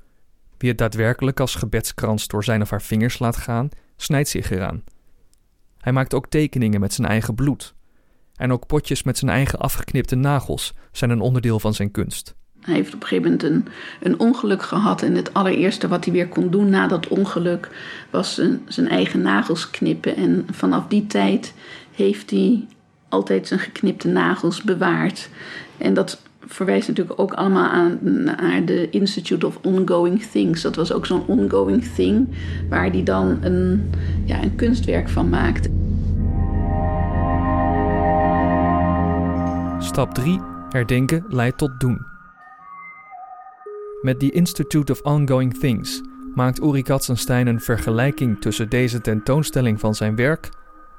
Wie 0.57 0.69
het 0.69 0.77
daadwerkelijk 0.77 1.39
als 1.39 1.55
gebedskrans 1.55 2.27
door 2.27 2.43
zijn 2.43 2.61
of 2.61 2.69
haar 2.69 2.81
vingers 2.81 3.19
laat 3.19 3.37
gaan, 3.37 3.69
snijdt 3.95 4.29
zich 4.29 4.51
eraan. 4.51 4.83
Hij 5.77 5.93
maakt 5.93 6.13
ook 6.13 6.27
tekeningen 6.27 6.79
met 6.79 6.93
zijn 6.93 7.07
eigen 7.07 7.35
bloed. 7.35 7.75
En 8.35 8.51
ook 8.51 8.67
potjes 8.67 9.03
met 9.03 9.17
zijn 9.17 9.31
eigen 9.31 9.59
afgeknipte 9.59 10.15
nagels 10.15 10.73
zijn 10.91 11.11
een 11.11 11.21
onderdeel 11.21 11.59
van 11.59 11.73
zijn 11.73 11.91
kunst. 11.91 12.35
Hij 12.67 12.75
heeft 12.75 12.93
op 12.93 13.01
een 13.01 13.07
gegeven 13.07 13.31
moment 13.31 13.43
een, 13.43 13.67
een 13.99 14.19
ongeluk 14.19 14.61
gehad. 14.61 15.01
En 15.01 15.15
het 15.15 15.33
allereerste 15.33 15.87
wat 15.87 16.05
hij 16.05 16.13
weer 16.13 16.27
kon 16.27 16.49
doen 16.49 16.69
na 16.69 16.87
dat 16.87 17.07
ongeluk 17.07 17.69
was 18.09 18.35
zijn, 18.35 18.61
zijn 18.67 18.89
eigen 18.89 19.21
nagels 19.21 19.69
knippen. 19.69 20.15
En 20.15 20.47
vanaf 20.51 20.87
die 20.87 21.07
tijd 21.07 21.53
heeft 21.91 22.29
hij 22.29 22.65
altijd 23.09 23.47
zijn 23.47 23.59
geknipte 23.59 24.07
nagels 24.07 24.61
bewaard. 24.61 25.29
En 25.77 25.93
dat 25.93 26.21
verwijst 26.39 26.87
natuurlijk 26.87 27.19
ook 27.19 27.33
allemaal 27.33 27.69
aan 27.69 27.99
naar 28.23 28.65
de 28.65 28.89
Institute 28.89 29.47
of 29.47 29.59
Ongoing 29.61 30.23
Things. 30.23 30.61
Dat 30.61 30.75
was 30.75 30.91
ook 30.91 31.05
zo'n 31.05 31.25
ongoing 31.25 31.83
thing 31.95 32.27
waar 32.69 32.89
hij 32.89 33.03
dan 33.03 33.37
een, 33.41 33.89
ja, 34.25 34.43
een 34.43 34.55
kunstwerk 34.55 35.09
van 35.09 35.29
maakte. 35.29 35.69
Stap 39.79 40.13
3. 40.13 40.39
Herdenken 40.69 41.25
leidt 41.27 41.57
tot 41.57 41.79
doen. 41.79 42.16
Met 44.07 44.19
die 44.19 44.31
Institute 44.31 44.91
of 44.91 45.01
Ongoing 45.01 45.57
Things 45.57 46.01
maakt 46.35 46.63
Uri 46.63 46.83
Katzenstein 46.83 47.47
een 47.47 47.59
vergelijking 47.59 48.41
tussen 48.41 48.69
deze 48.69 49.01
tentoonstelling 49.01 49.79
van 49.79 49.95
zijn 49.95 50.15
werk 50.15 50.49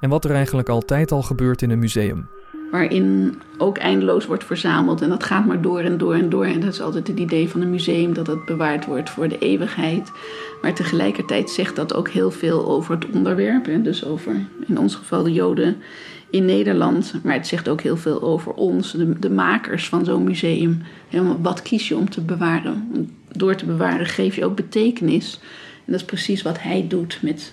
en 0.00 0.08
wat 0.08 0.24
er 0.24 0.30
eigenlijk 0.30 0.68
altijd 0.68 1.12
al 1.12 1.22
gebeurt 1.22 1.62
in 1.62 1.70
een 1.70 1.78
museum. 1.78 2.28
Waarin 2.70 3.34
ook 3.58 3.78
eindeloos 3.78 4.26
wordt 4.26 4.44
verzameld 4.44 5.02
en 5.02 5.08
dat 5.08 5.24
gaat 5.24 5.46
maar 5.46 5.60
door 5.60 5.80
en 5.80 5.98
door 5.98 6.14
en 6.14 6.28
door. 6.28 6.44
En 6.44 6.60
dat 6.60 6.72
is 6.72 6.80
altijd 6.80 7.08
het 7.08 7.18
idee 7.18 7.48
van 7.48 7.60
een 7.60 7.70
museum 7.70 8.14
dat 8.14 8.26
het 8.26 8.44
bewaard 8.44 8.86
wordt 8.86 9.10
voor 9.10 9.28
de 9.28 9.38
eeuwigheid. 9.38 10.12
Maar 10.62 10.74
tegelijkertijd 10.74 11.50
zegt 11.50 11.76
dat 11.76 11.94
ook 11.94 12.08
heel 12.08 12.30
veel 12.30 12.66
over 12.66 12.94
het 12.94 13.06
onderwerp. 13.10 13.66
En 13.66 13.82
dus 13.82 14.04
over 14.04 14.34
in 14.66 14.78
ons 14.78 14.94
geval 14.94 15.22
de 15.22 15.32
Joden 15.32 15.76
in 16.30 16.44
Nederland. 16.44 17.14
Maar 17.22 17.34
het 17.34 17.46
zegt 17.46 17.68
ook 17.68 17.80
heel 17.80 17.96
veel 17.96 18.22
over 18.22 18.52
ons, 18.52 18.92
de, 18.92 19.18
de 19.18 19.30
makers 19.30 19.88
van 19.88 20.04
zo'n 20.04 20.24
museum. 20.24 20.82
wat 21.42 21.62
kies 21.62 21.88
je 21.88 21.96
om 21.96 22.10
te 22.10 22.20
bewaren? 22.20 23.08
Door 23.32 23.54
te 23.54 23.66
bewaren 23.66 24.06
geef 24.06 24.36
je 24.36 24.44
ook 24.44 24.56
betekenis. 24.56 25.40
En 25.86 25.92
dat 25.92 26.00
is 26.00 26.06
precies 26.06 26.42
wat 26.42 26.62
hij 26.62 26.88
doet 26.88 27.18
met 27.22 27.52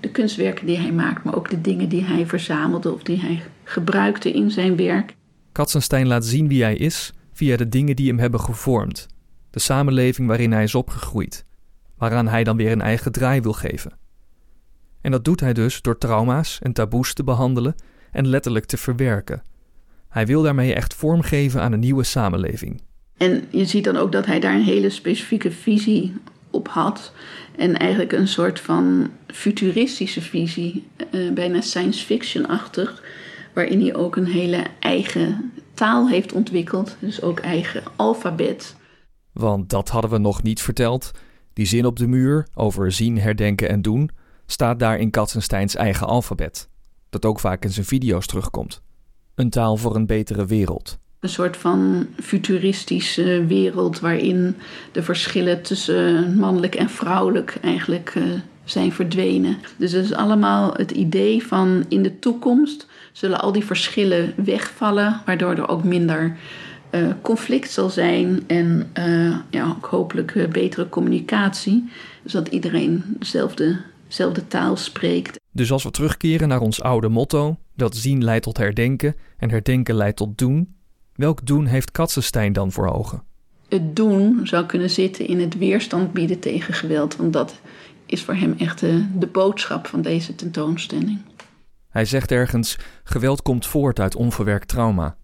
de 0.00 0.08
kunstwerken 0.10 0.66
die 0.66 0.78
hij 0.78 0.92
maakt, 0.92 1.24
maar 1.24 1.36
ook 1.36 1.50
de 1.50 1.60
dingen 1.60 1.88
die 1.88 2.04
hij 2.04 2.26
verzamelde 2.26 2.92
of 2.92 3.02
die 3.02 3.20
hij 3.20 3.42
gebruikte 3.64 4.32
in 4.32 4.50
zijn 4.50 4.76
werk. 4.76 5.14
Katzenstein 5.52 6.06
laat 6.06 6.24
zien 6.24 6.48
wie 6.48 6.62
hij 6.62 6.76
is 6.76 7.12
via 7.32 7.56
de 7.56 7.68
dingen 7.68 7.96
die 7.96 8.08
hem 8.08 8.18
hebben 8.18 8.40
gevormd, 8.40 9.06
de 9.50 9.60
samenleving 9.60 10.28
waarin 10.28 10.52
hij 10.52 10.62
is 10.62 10.74
opgegroeid, 10.74 11.44
waaraan 11.98 12.28
hij 12.28 12.44
dan 12.44 12.56
weer 12.56 12.72
een 12.72 12.80
eigen 12.80 13.12
draai 13.12 13.40
wil 13.40 13.52
geven. 13.52 13.92
En 15.00 15.10
dat 15.10 15.24
doet 15.24 15.40
hij 15.40 15.52
dus 15.52 15.82
door 15.82 15.98
trauma's 15.98 16.58
en 16.62 16.72
taboes 16.72 17.14
te 17.14 17.24
behandelen 17.24 17.74
en 18.12 18.26
letterlijk 18.26 18.64
te 18.64 18.76
verwerken. 18.76 19.42
Hij 20.08 20.26
wil 20.26 20.42
daarmee 20.42 20.74
echt 20.74 20.94
vormgeven 20.94 21.60
aan 21.60 21.72
een 21.72 21.80
nieuwe 21.80 22.04
samenleving. 22.04 22.80
En 23.16 23.44
je 23.50 23.64
ziet 23.64 23.84
dan 23.84 23.96
ook 23.96 24.12
dat 24.12 24.26
hij 24.26 24.40
daar 24.40 24.54
een 24.54 24.62
hele 24.62 24.90
specifieke 24.90 25.50
visie 25.50 26.14
op 26.50 26.68
had. 26.68 27.12
En 27.56 27.76
eigenlijk 27.76 28.12
een 28.12 28.28
soort 28.28 28.60
van 28.60 29.10
futuristische 29.26 30.20
visie, 30.20 30.86
uh, 31.10 31.32
bijna 31.32 31.60
science 31.60 32.04
fiction-achtig, 32.04 33.02
waarin 33.52 33.80
hij 33.80 33.94
ook 33.94 34.16
een 34.16 34.26
hele 34.26 34.62
eigen 34.80 35.52
taal 35.74 36.08
heeft 36.08 36.32
ontwikkeld, 36.32 36.96
dus 37.00 37.22
ook 37.22 37.40
eigen 37.40 37.82
alfabet. 37.96 38.76
Want 39.32 39.70
dat 39.70 39.88
hadden 39.88 40.10
we 40.10 40.18
nog 40.18 40.42
niet 40.42 40.62
verteld. 40.62 41.10
Die 41.52 41.66
zin 41.66 41.86
op 41.86 41.96
de 41.96 42.06
muur 42.06 42.46
over 42.54 42.92
zien, 42.92 43.18
herdenken 43.18 43.68
en 43.68 43.82
doen 43.82 44.10
staat 44.46 44.78
daar 44.78 44.98
in 44.98 45.10
Katzensteins 45.10 45.74
eigen 45.74 46.06
alfabet, 46.06 46.68
dat 47.10 47.24
ook 47.24 47.40
vaak 47.40 47.64
in 47.64 47.70
zijn 47.70 47.86
video's 47.86 48.26
terugkomt. 48.26 48.82
Een 49.34 49.50
taal 49.50 49.76
voor 49.76 49.94
een 49.94 50.06
betere 50.06 50.46
wereld. 50.46 50.98
Een 51.20 51.28
soort 51.28 51.56
van 51.56 52.06
futuristische 52.20 53.44
wereld 53.46 54.00
waarin 54.00 54.56
de 54.92 55.02
verschillen 55.02 55.62
tussen 55.62 56.36
mannelijk 56.38 56.74
en 56.74 56.90
vrouwelijk 56.90 57.58
eigenlijk 57.62 58.14
uh, 58.14 58.24
zijn 58.64 58.92
verdwenen. 58.92 59.56
Dus 59.76 59.92
het 59.92 60.04
is 60.04 60.14
allemaal 60.14 60.74
het 60.74 60.90
idee 60.90 61.46
van 61.46 61.84
in 61.88 62.02
de 62.02 62.18
toekomst 62.18 62.86
zullen 63.12 63.40
al 63.40 63.52
die 63.52 63.64
verschillen 63.64 64.32
wegvallen, 64.36 65.20
waardoor 65.24 65.50
er 65.50 65.68
ook 65.68 65.84
minder 65.84 66.36
uh, 66.90 67.08
conflict 67.22 67.70
zal 67.70 67.90
zijn 67.90 68.44
en 68.46 68.90
uh, 68.98 69.36
ja, 69.50 69.68
ook 69.76 69.86
hopelijk 69.86 70.48
betere 70.52 70.88
communicatie. 70.88 71.90
Zodat 72.24 72.52
iedereen 72.52 73.02
dezelfde, 73.18 73.80
dezelfde 74.06 74.46
taal 74.46 74.76
spreekt. 74.76 75.40
Dus 75.56 75.72
als 75.72 75.82
we 75.82 75.90
terugkeren 75.90 76.48
naar 76.48 76.60
ons 76.60 76.82
oude 76.82 77.08
motto, 77.08 77.56
dat 77.74 77.96
zien 77.96 78.24
leidt 78.24 78.44
tot 78.44 78.56
herdenken 78.56 79.14
en 79.36 79.50
herdenken 79.50 79.94
leidt 79.94 80.16
tot 80.16 80.38
doen, 80.38 80.76
Welk 81.16 81.46
doen 81.46 81.66
heeft 81.66 81.90
Katzenstein 81.90 82.52
dan 82.52 82.72
voor 82.72 82.88
ogen? 82.88 83.22
Het 83.68 83.96
doen 83.96 84.40
zou 84.42 84.66
kunnen 84.66 84.90
zitten 84.90 85.26
in 85.26 85.40
het 85.40 85.58
weerstand 85.58 86.12
bieden 86.12 86.38
tegen 86.38 86.74
geweld, 86.74 87.16
want 87.16 87.32
dat 87.32 87.60
is 88.06 88.22
voor 88.22 88.34
hem 88.34 88.54
echt 88.58 88.80
de, 88.80 89.06
de 89.18 89.26
boodschap 89.26 89.86
van 89.86 90.02
deze 90.02 90.34
tentoonstelling. 90.34 91.18
Hij 91.88 92.04
zegt 92.04 92.30
ergens: 92.30 92.78
geweld 93.04 93.42
komt 93.42 93.66
voort 93.66 94.00
uit 94.00 94.16
onverwerkt 94.16 94.68
trauma. 94.68 95.16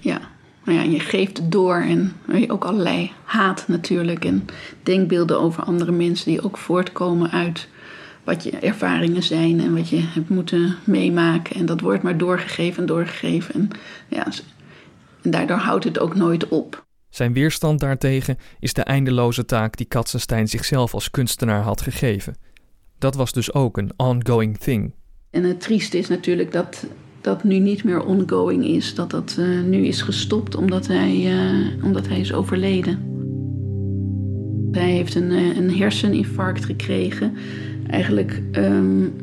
Ja, 0.00 0.20
maar 0.64 0.74
ja, 0.74 0.82
je 0.82 1.00
geeft 1.00 1.36
het 1.36 1.52
door 1.52 1.76
en 1.76 2.12
ook 2.48 2.64
allerlei 2.64 3.12
haat 3.24 3.64
natuurlijk 3.68 4.24
en 4.24 4.46
denkbeelden 4.82 5.40
over 5.40 5.62
andere 5.62 5.92
mensen 5.92 6.30
die 6.30 6.44
ook 6.44 6.58
voortkomen 6.58 7.30
uit 7.30 7.68
wat 8.24 8.42
je 8.42 8.50
ervaringen 8.50 9.22
zijn 9.22 9.60
en 9.60 9.74
wat 9.74 9.88
je 9.88 10.00
hebt 10.00 10.28
moeten 10.28 10.76
meemaken. 10.84 11.56
En 11.56 11.66
dat 11.66 11.80
wordt 11.80 12.02
maar 12.02 12.18
doorgegeven 12.18 12.80
en 12.80 12.86
doorgegeven. 12.86 13.54
En 13.54 13.68
ja, 14.08 14.26
en 15.22 15.30
daardoor 15.30 15.56
houdt 15.56 15.84
het 15.84 15.98
ook 15.98 16.14
nooit 16.14 16.48
op. 16.48 16.86
Zijn 17.08 17.32
weerstand 17.32 17.80
daartegen 17.80 18.38
is 18.58 18.72
de 18.72 18.82
eindeloze 18.82 19.44
taak 19.44 19.76
die 19.76 19.86
Katzenstein 19.86 20.48
zichzelf 20.48 20.94
als 20.94 21.10
kunstenaar 21.10 21.62
had 21.62 21.80
gegeven. 21.80 22.36
Dat 22.98 23.14
was 23.14 23.32
dus 23.32 23.52
ook 23.54 23.76
een 23.76 23.92
ongoing 23.96 24.58
thing. 24.58 24.94
En 25.30 25.44
het 25.44 25.60
trieste 25.60 25.98
is 25.98 26.08
natuurlijk 26.08 26.52
dat 26.52 26.86
dat 27.20 27.44
nu 27.44 27.58
niet 27.58 27.84
meer 27.84 28.04
ongoing 28.04 28.64
is. 28.64 28.94
Dat 28.94 29.10
dat 29.10 29.36
uh, 29.38 29.62
nu 29.62 29.86
is 29.86 30.02
gestopt 30.02 30.54
omdat 30.54 30.86
hij, 30.86 31.16
uh, 31.16 31.84
omdat 31.84 32.08
hij 32.08 32.20
is 32.20 32.32
overleden. 32.32 33.12
Hij 34.72 34.90
heeft 34.90 35.14
een, 35.14 35.30
uh, 35.30 35.56
een 35.56 35.76
herseninfarct 35.76 36.64
gekregen. 36.64 37.36
Eigenlijk 37.94 38.42
um, 38.52 39.14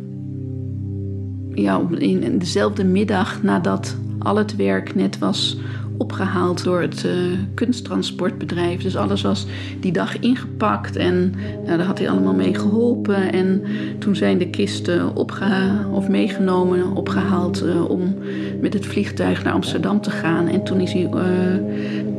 ja, 1.53 1.81
in 1.97 2.37
dezelfde 2.37 2.83
middag 2.83 3.43
nadat 3.43 3.95
al 4.19 4.35
het 4.35 4.55
werk 4.55 4.95
net 4.95 5.17
was 5.17 5.57
opgehaald 5.97 6.63
door 6.63 6.81
het 6.81 7.03
uh, 7.05 7.11
kunsttransportbedrijf. 7.53 8.81
Dus 8.81 8.95
alles 8.95 9.21
was 9.21 9.45
die 9.79 9.91
dag 9.91 10.19
ingepakt 10.19 10.95
en 10.95 11.33
nou, 11.65 11.77
daar 11.77 11.85
had 11.85 11.97
hij 11.97 12.09
allemaal 12.09 12.33
mee 12.33 12.55
geholpen. 12.55 13.31
En 13.33 13.63
toen 13.99 14.15
zijn 14.15 14.37
de 14.37 14.49
kisten 14.49 15.15
opgeha 15.15 15.87
of 15.91 16.07
meegenomen, 16.07 16.95
opgehaald 16.95 17.63
uh, 17.63 17.89
om 17.89 18.15
met 18.61 18.73
het 18.73 18.85
vliegtuig 18.85 19.43
naar 19.43 19.53
Amsterdam 19.53 20.01
te 20.01 20.11
gaan. 20.11 20.47
En 20.47 20.63
toen 20.63 20.79
is 20.79 20.93
hij, 20.93 21.09
uh, 21.13 21.19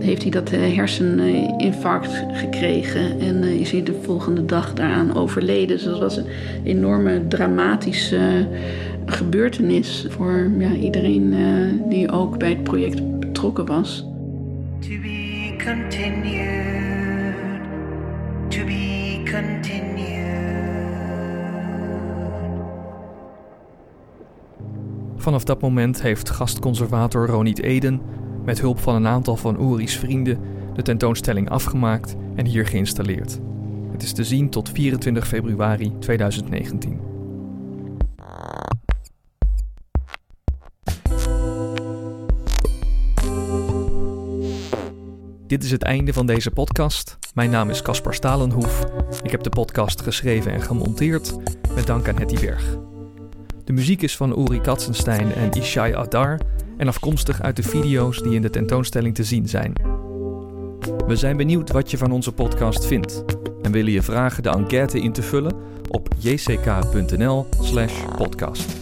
heeft 0.02 0.22
hij 0.22 0.30
dat 0.30 0.50
herseninfarct 0.50 2.24
gekregen 2.32 3.20
en 3.20 3.42
is 3.44 3.70
hij 3.70 3.82
de 3.82 4.00
volgende 4.02 4.44
dag 4.44 4.74
daaraan 4.74 5.14
overleden. 5.14 5.76
Dus 5.76 5.84
dat 5.84 5.98
was 5.98 6.16
een 6.16 6.26
enorme 6.64 7.28
dramatische 7.28 8.46
gebeurtenis 9.06 10.06
voor 10.08 10.50
ja, 10.58 10.72
iedereen 10.72 11.34
die 11.88 12.10
ook 12.10 12.38
bij 12.38 12.48
het 12.48 12.62
project 12.62 13.20
betrokken 13.20 13.66
was. 13.66 14.06
To 14.80 14.88
be 15.02 15.54
continued, 15.64 17.34
to 18.48 18.64
be 18.64 19.22
continued. 19.24 19.82
Vanaf 25.16 25.44
dat 25.44 25.60
moment 25.60 26.02
heeft 26.02 26.30
gastconservator 26.30 27.26
Ronit 27.26 27.62
Eden 27.62 28.00
met 28.44 28.60
hulp 28.60 28.78
van 28.78 28.94
een 28.94 29.06
aantal 29.06 29.36
van 29.36 29.72
Uri's 29.72 29.96
vrienden 29.96 30.38
de 30.74 30.82
tentoonstelling 30.82 31.50
afgemaakt 31.50 32.16
en 32.34 32.46
hier 32.46 32.66
geïnstalleerd. 32.66 33.38
Het 33.92 34.02
is 34.02 34.12
te 34.12 34.24
zien 34.24 34.50
tot 34.50 34.70
24 34.70 35.26
februari 35.26 35.92
2019. 35.98 37.00
Dit 45.46 45.64
is 45.64 45.70
het 45.70 45.82
einde 45.82 46.12
van 46.12 46.26
deze 46.26 46.50
podcast. 46.50 47.18
Mijn 47.34 47.50
naam 47.50 47.70
is 47.70 47.82
Caspar 47.82 48.14
Stalenhoef. 48.14 48.84
Ik 49.22 49.30
heb 49.30 49.42
de 49.42 49.50
podcast 49.50 50.00
geschreven 50.00 50.52
en 50.52 50.62
gemonteerd 50.62 51.36
met 51.74 51.86
dank 51.86 52.08
aan 52.08 52.18
Hetty 52.18 52.40
Berg. 52.40 52.76
De 53.64 53.72
muziek 53.72 54.02
is 54.02 54.16
van 54.16 54.38
Uri 54.38 54.60
Katzenstein 54.60 55.32
en 55.32 55.50
Ishai 55.50 55.94
Adar 55.94 56.38
en 56.76 56.88
afkomstig 56.88 57.42
uit 57.42 57.56
de 57.56 57.62
video's 57.62 58.22
die 58.22 58.34
in 58.34 58.42
de 58.42 58.50
tentoonstelling 58.50 59.14
te 59.14 59.24
zien 59.24 59.48
zijn. 59.48 59.72
We 61.06 61.16
zijn 61.16 61.36
benieuwd 61.36 61.70
wat 61.70 61.90
je 61.90 61.98
van 61.98 62.12
onze 62.12 62.32
podcast 62.32 62.86
vindt 62.86 63.24
en 63.62 63.72
willen 63.72 63.92
je 63.92 64.02
vragen 64.02 64.42
de 64.42 64.48
enquête 64.48 65.00
in 65.00 65.12
te 65.12 65.22
vullen 65.22 65.56
op 65.88 66.08
jck.nl/podcast. 66.18 68.81